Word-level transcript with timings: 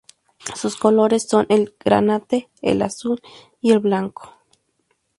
Sus 0.55 0.77
colores 0.77 1.27
son 1.29 1.45
el 1.49 1.75
granate, 1.79 2.49
el 2.63 2.81
azul 2.81 3.21
y 3.61 3.69
el 3.71 3.77
blanco. 3.77 4.33